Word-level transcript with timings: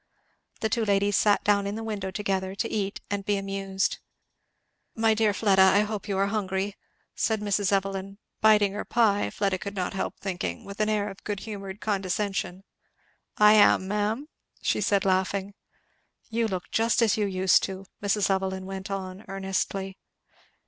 The 0.61 0.69
two 0.69 0.83
ladies 0.83 1.15
sat 1.15 1.43
down 1.43 1.67
in 1.67 1.75
the 1.75 1.83
window 1.83 2.09
together 2.09 2.55
to 2.55 2.67
eat 2.67 3.01
and 3.11 3.23
be 3.23 3.37
amused. 3.37 3.99
"My 4.95 5.13
dear 5.13 5.31
Fleda, 5.31 5.61
I 5.61 5.81
hope 5.81 6.07
you 6.07 6.17
are 6.17 6.25
hungry!" 6.25 6.75
said 7.13 7.39
Mrs. 7.39 7.71
Evelyn, 7.71 8.17
biting 8.41 8.73
her 8.73 8.83
pie 8.83 9.29
Fleda 9.29 9.59
could 9.59 9.75
not 9.75 9.93
help 9.93 10.17
thinking 10.19 10.65
with 10.65 10.79
an 10.79 10.89
air 10.89 11.07
of 11.07 11.23
good 11.23 11.41
humoured 11.41 11.81
condescension. 11.81 12.63
"I 13.37 13.53
am, 13.53 13.87
ma'am," 13.87 14.27
she 14.63 14.81
said 14.81 15.05
laughing. 15.05 15.53
"You 16.31 16.47
look 16.47 16.71
just 16.71 17.03
as 17.03 17.15
you 17.15 17.27
used 17.27 17.61
to 17.65 17.83
do," 17.83 17.85
Mrs. 18.01 18.31
Evelyn 18.31 18.65
went 18.65 18.89
on 18.89 19.23
earnestly. 19.27 19.99